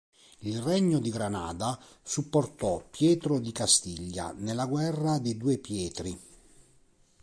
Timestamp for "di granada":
0.97-1.77